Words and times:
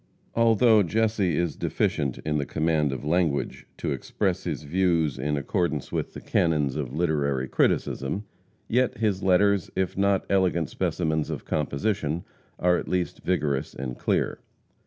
Although 0.33 0.81
Jesse 0.81 1.37
is 1.37 1.55
deficient 1.55 2.17
in 2.25 2.39
the 2.39 2.45
command 2.47 2.91
of 2.91 3.05
language 3.05 3.67
to 3.77 3.91
express 3.91 4.45
his 4.45 4.63
views 4.63 5.19
in 5.19 5.37
accordance 5.37 5.91
with 5.91 6.15
the 6.15 6.21
canons 6.21 6.75
of 6.75 6.91
literary 6.91 7.47
criticism, 7.47 8.23
yet 8.67 8.97
his 8.97 9.21
letters, 9.21 9.69
if 9.75 9.95
not 9.95 10.25
elegant 10.27 10.71
specimens 10.71 11.29
of 11.29 11.45
composition, 11.45 12.23
are 12.57 12.77
at 12.79 12.87
least 12.87 13.21
vigorous 13.21 13.75
and 13.75 13.99
clear. 13.99 14.39